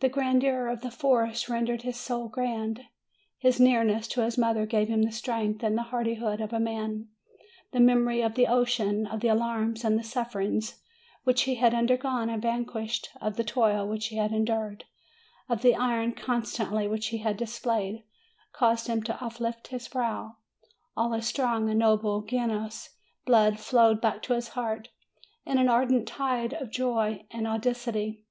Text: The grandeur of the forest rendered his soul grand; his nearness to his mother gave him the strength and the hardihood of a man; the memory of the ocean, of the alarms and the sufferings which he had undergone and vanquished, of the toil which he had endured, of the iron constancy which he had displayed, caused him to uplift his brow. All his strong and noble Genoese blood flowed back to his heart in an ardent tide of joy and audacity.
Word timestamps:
The 0.00 0.10
grandeur 0.10 0.66
of 0.66 0.82
the 0.82 0.90
forest 0.90 1.48
rendered 1.48 1.80
his 1.84 1.96
soul 1.98 2.28
grand; 2.28 2.82
his 3.38 3.58
nearness 3.58 4.06
to 4.08 4.20
his 4.20 4.36
mother 4.36 4.66
gave 4.66 4.88
him 4.88 5.00
the 5.04 5.10
strength 5.10 5.62
and 5.62 5.74
the 5.74 5.84
hardihood 5.84 6.42
of 6.42 6.52
a 6.52 6.60
man; 6.60 7.08
the 7.72 7.80
memory 7.80 8.20
of 8.20 8.34
the 8.34 8.46
ocean, 8.46 9.06
of 9.06 9.20
the 9.20 9.28
alarms 9.28 9.82
and 9.82 9.98
the 9.98 10.02
sufferings 10.02 10.82
which 11.22 11.44
he 11.44 11.54
had 11.54 11.72
undergone 11.72 12.28
and 12.28 12.42
vanquished, 12.42 13.08
of 13.22 13.36
the 13.38 13.42
toil 13.42 13.88
which 13.88 14.08
he 14.08 14.16
had 14.18 14.32
endured, 14.32 14.84
of 15.48 15.62
the 15.62 15.74
iron 15.74 16.12
constancy 16.12 16.86
which 16.86 17.06
he 17.06 17.16
had 17.16 17.38
displayed, 17.38 18.04
caused 18.52 18.86
him 18.86 19.02
to 19.04 19.24
uplift 19.24 19.68
his 19.68 19.88
brow. 19.88 20.36
All 20.94 21.12
his 21.12 21.26
strong 21.26 21.70
and 21.70 21.78
noble 21.78 22.20
Genoese 22.20 22.90
blood 23.24 23.58
flowed 23.58 24.02
back 24.02 24.20
to 24.24 24.34
his 24.34 24.48
heart 24.48 24.90
in 25.46 25.56
an 25.56 25.70
ardent 25.70 26.06
tide 26.06 26.52
of 26.52 26.70
joy 26.70 27.24
and 27.30 27.46
audacity. 27.48 28.26